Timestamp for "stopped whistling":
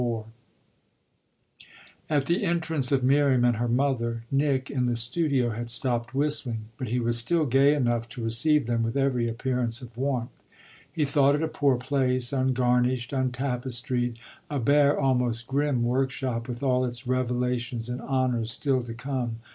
5.69-6.69